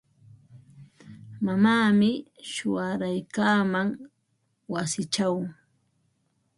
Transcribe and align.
Mamaami 1.45 2.11
shuwaraykaaman 2.51 3.87
wasichaw. 4.73 5.35